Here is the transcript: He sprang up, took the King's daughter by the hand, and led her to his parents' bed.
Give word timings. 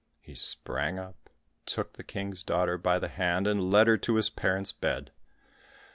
He 0.19 0.33
sprang 0.33 0.97
up, 0.97 1.29
took 1.67 1.93
the 1.93 2.03
King's 2.03 2.41
daughter 2.41 2.75
by 2.75 2.97
the 2.97 3.07
hand, 3.07 3.45
and 3.45 3.69
led 3.69 3.85
her 3.85 3.97
to 3.99 4.15
his 4.15 4.31
parents' 4.31 4.71
bed. 4.71 5.11